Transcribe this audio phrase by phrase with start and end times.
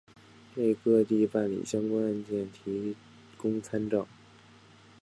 [0.55, 2.95] 为各地办理相关案件提
[3.37, 4.07] 供参照